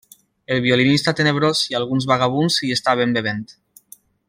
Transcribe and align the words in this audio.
El 0.53 0.61
Violinista 0.65 1.13
Tenebrós 1.19 1.61
i 1.73 1.77
alguns 1.81 2.09
vagabunds 2.13 2.59
hi 2.69 2.73
estan 2.79 3.15
bevent. 3.21 3.45